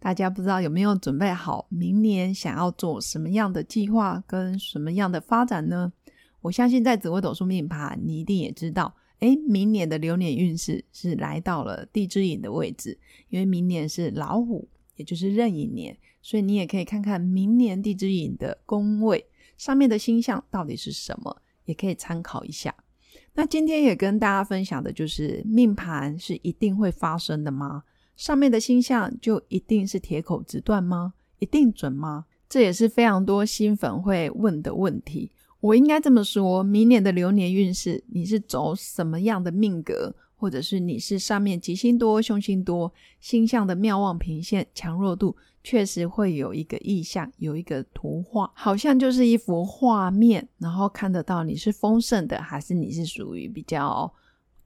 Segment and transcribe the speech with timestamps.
[0.00, 5.92] 大家不知道有没有准备好明年想要做什么样的计划跟什么样的发展呢？
[6.40, 12.96] 我相信在紫微斗数命盘，你一定也知道，诶，明年的流年运势是来到了地支寅的位置，
[13.28, 19.26] 因为明年是老虎，也就是壬寅年，所以你也可以看看明年地支寅的宫位
[19.56, 22.72] 上面的星象到底是什么，也可以参考一下。
[23.34, 27.82] 那今天也跟大家分享的就是命盘是一定会发生的吗？
[28.18, 31.14] 上面的星象就一定是铁口直断吗？
[31.38, 32.26] 一定准吗？
[32.48, 35.30] 这也是非常多新粉会问的问题。
[35.60, 54.12] 我应该这么说：明年的流年运势，你是走什么样的命格，或者是你是上面吉星多、凶星多，星象的妙望平线强弱度，确实会有一个意象，有一个图画，好像就是一幅画面，然后看得到你是丰盛的，还是你是属于比较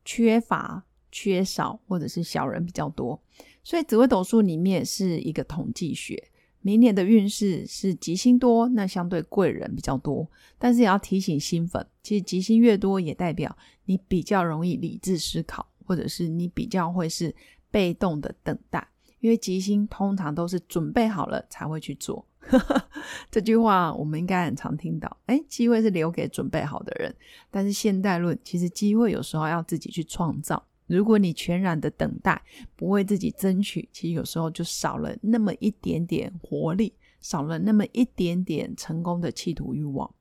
[0.06, 0.84] 缺乏。
[1.12, 3.20] 缺少或者是小人比较多，
[3.62, 6.30] 所以紫微斗数里面是一个统计学。
[6.64, 10.28] 明年的运势是吉星多，那相对贵人比较多。
[10.58, 17.34] 但是也要提醒新粉，其实吉星越多，也代表你比较容易理智思考，或者是你比较会是
[17.70, 18.88] 被动的等待。
[19.18, 22.24] 因为吉星通常都是准备好了才会去做。
[23.30, 25.16] 这句话我们应该很常听到。
[25.26, 27.12] 哎，机会是留给准备好的人，
[27.50, 30.64] 但是现代论其实机会有时候要自己去创造。
[30.86, 32.42] 如果你全然的等待，
[32.76, 40.12] 不为自己争取，其实有时候就少了那么一点点活力，少了那么一点点成功的企图欲望。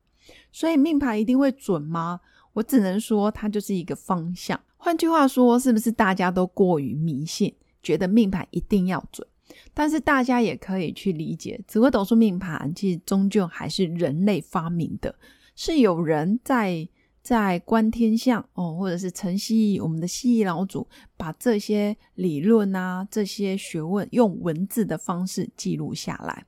[0.51, 2.21] 所以命盘一定会准吗？
[2.53, 4.59] 我只能说它就是一个方向。
[4.77, 7.53] 换句话说，是不是大家都过于迷信，
[7.83, 9.27] 觉得命盘一定要准？
[9.73, 15.13] 但是大家也可以去理解，紫微斗数命盘其实终究还是人类发明的，
[15.55, 16.87] 是有人在。
[17.21, 26.45] 在观天象哦，或者是晨曦，我们的蜥蜴老祖把这些理论啊、这些学问用文字的方式记录下来。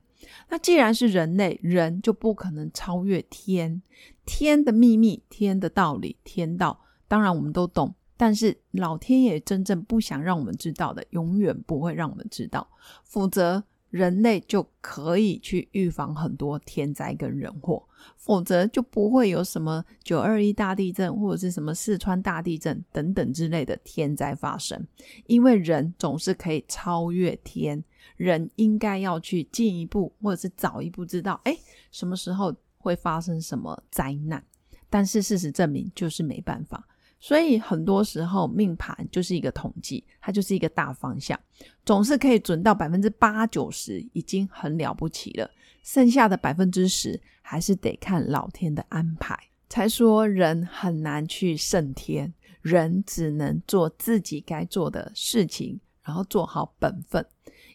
[0.48, 3.82] 那既然是人类，人就不可能超越天。
[4.26, 12.68] 天的秘密、天的道理、天道，当然我们都懂，但是老天爷真正不想让我们知道的，永远不会让我们知道，
[13.04, 13.62] 否则。
[13.94, 17.80] 人类就可以去预防很多天灾跟人祸，
[18.16, 24.84] 否则就不会有什么九二一大地震或者是什么四川大地震等等之类的天灾发生。
[25.26, 27.84] 因为人总是可以超越天，
[28.16, 31.56] 人应该要去进一步或者是早一步知道，哎，
[31.92, 34.44] 什么时候会发生什么灾难。
[34.90, 36.84] 但是事实证明，就是没办法。
[37.24, 41.40] 所以很多时候命盘就是一个统计，它就是一个大方向，
[41.82, 45.50] 总是可以准到百分之八九十，已经很了不起了。
[45.82, 49.34] 剩下的百分之十，还是得看老天的安排。
[49.70, 52.30] 才说人很难去胜天，
[52.60, 57.24] 人只能做自己该做的事情，然后做好本分。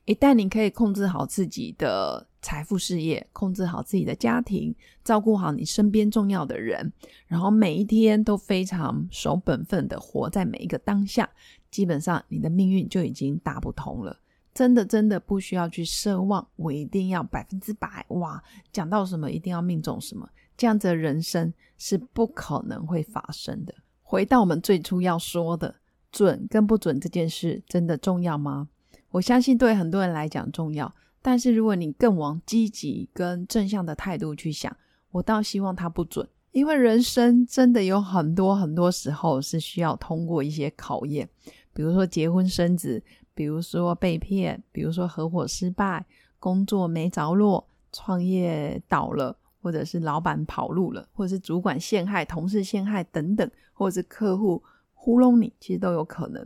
[0.05, 2.28] 一旦你可以控制好自己的。
[2.41, 4.73] 财富、事业，控制好自己的家庭，
[5.03, 6.91] 照顾好你身边重要的人，
[7.27, 11.29] 然后每一天都非常守本分的活在每一个当下，
[11.69, 14.17] 基本上你的命运就已经大不同了。
[14.53, 20.27] 真的，真的不需要去奢望，我一定要百分之百哇，讲到什么一定要命中什么，
[20.57, 23.73] 这样子的人生是不可能会发生的。
[24.01, 25.75] 回到我们最初要说的，
[26.11, 28.67] 准跟不准这件事，真的重要吗？
[29.11, 30.93] 我相信对很多人来讲重要。
[31.29, 34.75] 但是如果你更往积极跟正向的态度去想，
[35.11, 41.29] 我倒希望它不准，因为人生真的有很多很多时候是需要通过一些考验，
[41.71, 42.99] 比如说结婚生子，
[43.35, 46.03] 比如说被骗，比如说合伙失败，
[46.39, 54.63] 工作没着落，创业倒了，或者是老板跑路了，或者是主管陷害、同事陷害等等，或者是客户
[54.95, 56.43] 糊弄你，其实都有可能。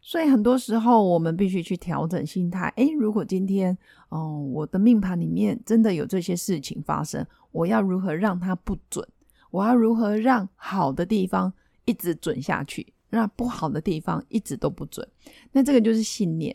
[0.00, 2.72] 所以很多时候，我们必须去调整心态。
[2.76, 3.76] 诶，如果今天，
[4.10, 9.06] 哦，我的命盘里面真的有这些事情发生，我要如何让它不准？
[9.50, 11.52] 我要如何让好的地方
[11.84, 15.06] 一直准下去，让不好的地方一直都不准？
[15.52, 16.54] 那这个就是信念。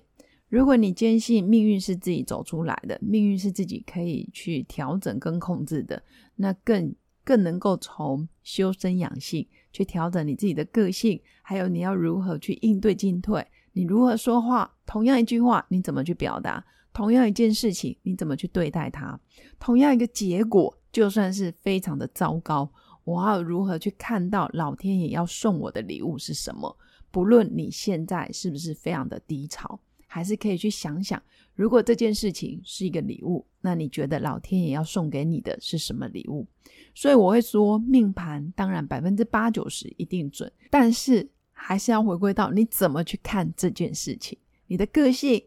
[0.49, 6.01] 如果你坚信命运是自己走出来的，命运是自己可以去调整跟控制的，
[6.35, 6.93] 那更
[7.29, 9.47] 更能够从修身养性。
[9.71, 16.65] 去调整你自己的个性，还有你要如何去应对进退，你如何说话，同样一句话，你怎么去表达？
[16.91, 19.19] 同样一件事情，你怎么去对待它？
[19.59, 22.67] 同样一个结果，就算是非常的糟糕，
[23.03, 26.75] 我要如何去看到老天爷要送我的礼物是什么？
[27.11, 29.79] 不论你现在是不是非常的低潮，
[30.11, 31.21] 还是可以去想想，
[31.53, 36.47] 如果这件事情是一个礼物，那你觉得老天爷要送给你的是什么礼物？
[36.95, 44.35] 所以我会说，命盘当然百分之八九十一定准，但是还是要回归到你怎么去看这件事情，
[44.65, 45.39] 你的个性、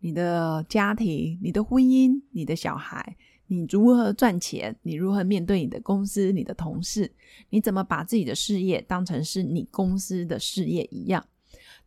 [0.00, 3.16] 你的家庭、你的婚姻、你的小孩。
[3.50, 4.76] 你如何赚钱？
[4.82, 7.10] 你如何面对你的公司、你的同事？
[7.48, 11.24] 你怎么把自己的事业当成是你公司的事业一样？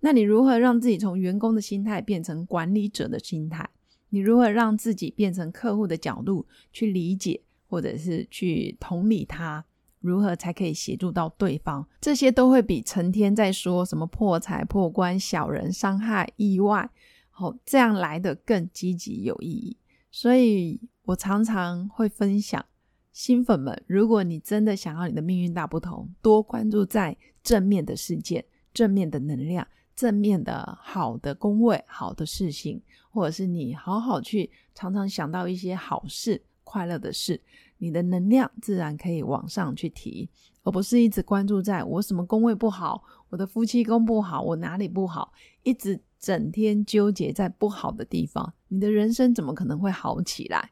[0.02, 3.70] 那你如何让自己从员工的心态变成管理者的心态？
[4.10, 9.64] 你如何让自己变成客户的角度去理解，或者是去同理他？
[10.02, 11.86] 如何才可以协助到对方？
[12.02, 16.90] 这些都会比成天在说什么破财、破关、小人伤害、意外，
[17.30, 19.78] 好这样来的更积极有意义。
[20.12, 20.82] 所以。
[21.06, 22.64] 我常常会分享，
[23.12, 29.68] 新粉们，如果你真的想要你的命运大不同，多关注在正面的事件、正面的能量、
[30.02, 32.82] 正面的好的工位、好的事情，
[33.12, 37.40] 或者是你好好去常常想到一些好事、快乐的事，
[37.78, 40.28] 你的能量自然可以往上去提，
[40.64, 45.32] 而不是一直关注在我什么工位不好，我的夫妻宫不好，我哪里不好，
[45.62, 50.72] 一直整天纠结在不好的地方，你的人生怎么可能会好起来？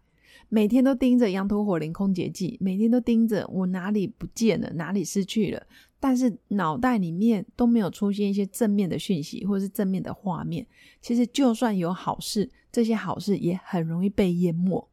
[0.52, 5.62] 每天都盯着羊驼火灵空劫记，每天都盯着我哪里不见了，哪里失去了，
[6.00, 10.66] 但是脑袋里面都没有出现一些正面的讯息或者是正面的画面。
[11.02, 14.88] 其实就算有好事，这些好事也很容易被淹没。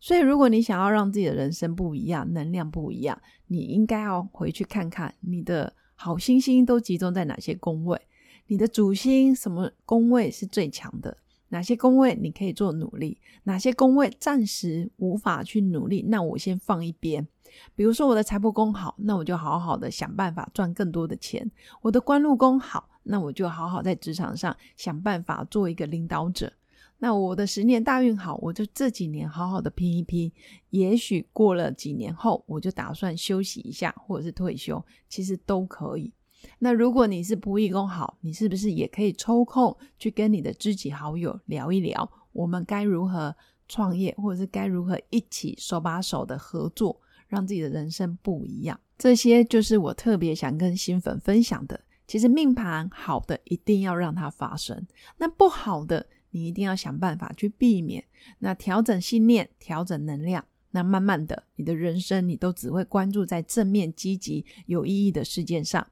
[0.00, 8.00] 所以，如果你想要让自己的人生不一样，能量不一样，你应该要回去看看你的好星星都集中在哪些宫位，
[8.46, 11.16] 你的主星什么宫位是最强的。
[11.48, 13.18] 哪些宫位你可以做努力？
[13.44, 16.04] 哪些宫位暂时无法去努力？
[16.08, 17.26] 那我先放一边。
[17.74, 21.50] 比如说我的财帛宫好，那我就好好的想办法赚更多的钱。
[21.80, 26.52] 我的官禄宫好，那我就好好在职场上想办法做一个领导者。
[26.98, 30.32] 那我的十年大运好，我就这几年好好的拼一拼。
[30.70, 36.10] 也许过了几年后，我就打算休息一下，或者是退休，其实都可以。
[36.58, 43.34] 那如果你是不义工好，你是不是也可以抽空去跟你的知己好友聊一聊，我们该如何
[43.68, 48.78] 创业，或者是该如何一起手把手的合作，让自己的人生不一样？
[48.96, 51.80] 这些就是我特别想跟新粉分享的。
[52.06, 54.86] 其实命盘好的一定要让它发生，
[55.18, 58.04] 那不好的你一定要想办法去避免。
[58.38, 65.84] 那调整信念，调整能量，那慢慢的，你的人生你都只会关注在正面、积极、有意义的事件上。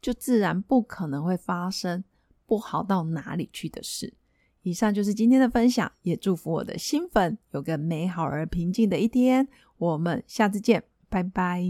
[0.00, 2.04] 就自然不可能会发生
[2.46, 4.14] 不好到哪里去的事。
[4.62, 9.48] 以上就是今天的分享，也祝福我的新粉有个美好而平静的一天。
[9.78, 11.64] 我们下次见，拜拜。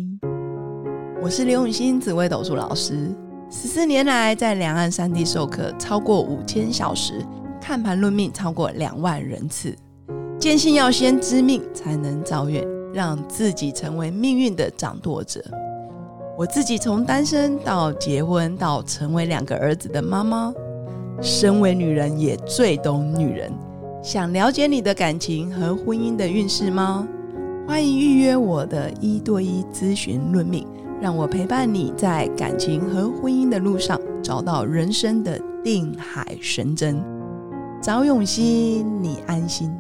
[1.23, 3.15] 我是刘永新紫微斗数老师，
[3.50, 7.25] 十四年来在两岸三地授课超过五千小时，
[7.61, 9.76] 看盘论命超过两万人次，
[10.38, 15.44] 坚信要先知命才能造运，让自己成为命运的掌舵者。
[16.41, 20.51] 我自己从单身到结婚，到成为两个儿子的妈妈，
[21.21, 23.53] 身为女人也最懂女人。
[24.03, 27.07] 想了解你的感情和婚姻的运势吗？
[27.69, 30.67] 欢迎预约我的一对一咨询论命，
[30.99, 37.05] 让我陪伴你在感情和婚姻的路上找到人生的定海神针。
[37.83, 39.71] 找永熙，你安心。